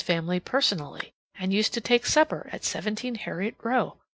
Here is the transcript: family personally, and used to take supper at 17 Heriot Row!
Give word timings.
family 0.03 0.39
personally, 0.39 1.13
and 1.37 1.53
used 1.53 1.75
to 1.75 1.79
take 1.79 2.07
supper 2.07 2.49
at 2.51 2.63
17 2.65 3.13
Heriot 3.13 3.53
Row! 3.61 3.99